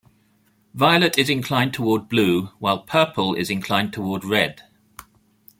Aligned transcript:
Violet 0.73 1.15
is 1.19 1.29
inclined 1.29 1.75
toward 1.75 2.09
blue, 2.09 2.47
while 2.57 2.79
purple 2.79 3.35
is 3.35 3.51
inclined 3.51 3.93
toward 3.93 4.25
red. 4.25 4.63